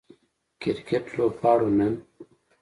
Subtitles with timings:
[0.61, 1.93] کرکټ لوبغاړو نن